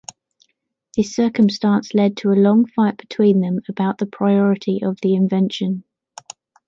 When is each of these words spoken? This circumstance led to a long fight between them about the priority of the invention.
This 0.97 1.13
circumstance 1.15 1.93
led 1.93 2.17
to 2.17 2.31
a 2.31 2.33
long 2.33 2.65
fight 2.65 2.97
between 2.97 3.39
them 3.39 3.59
about 3.69 3.99
the 3.99 4.07
priority 4.07 4.79
of 4.83 4.97
the 5.01 5.13
invention. 5.13 5.83